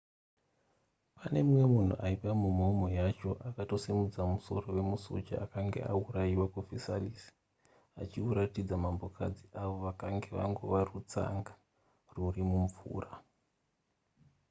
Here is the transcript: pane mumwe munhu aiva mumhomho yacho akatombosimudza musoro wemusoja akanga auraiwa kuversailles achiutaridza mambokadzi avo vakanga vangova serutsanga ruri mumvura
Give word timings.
pane 1.17 1.39
mumwe 1.45 1.63
munhu 1.73 1.95
aiva 2.05 2.31
mumhomho 2.41 2.87
yacho 2.99 3.29
akatombosimudza 3.47 4.19
musoro 4.31 4.67
wemusoja 4.75 5.35
akanga 5.45 5.79
auraiwa 5.93 6.45
kuversailles 6.53 7.23
achiutaridza 8.01 8.75
mambokadzi 8.85 9.45
avo 9.61 9.75
vakanga 9.85 10.27
vangova 10.37 10.77
serutsanga 10.83 11.51
ruri 12.13 12.41
mumvura 12.49 13.11